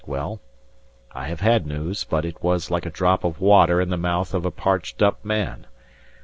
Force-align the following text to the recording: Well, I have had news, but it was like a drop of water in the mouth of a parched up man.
Well, 0.07 0.41
I 1.11 1.27
have 1.27 1.41
had 1.41 1.67
news, 1.67 2.05
but 2.05 2.25
it 2.25 2.41
was 2.41 2.71
like 2.71 2.87
a 2.87 2.89
drop 2.89 3.23
of 3.23 3.39
water 3.39 3.79
in 3.79 3.89
the 3.89 3.97
mouth 3.97 4.33
of 4.33 4.45
a 4.47 4.51
parched 4.51 5.03
up 5.03 5.23
man. 5.23 5.67